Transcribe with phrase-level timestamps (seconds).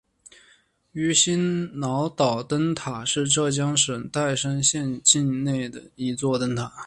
[0.93, 6.73] 鱼腥脑岛灯塔是浙江省岱山县境内的一座灯塔。